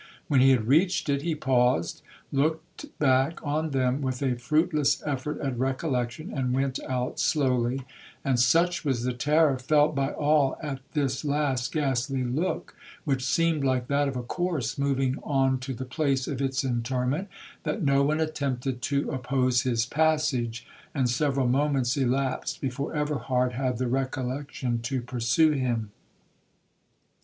[0.27, 2.01] When he had reached it, he paused,
[2.31, 8.83] looked back on them with a fruitless effort at recollection, and went out slowly;—and such
[8.83, 12.75] was the terror felt by all at this last ghastly look,
[13.05, 17.27] which seemed like that of a corse moving on to the place of its interment,
[17.61, 20.65] that no one attempted to oppose his passage,
[20.95, 25.91] and several moments elapsed before Everhard had the recollection to pursue him.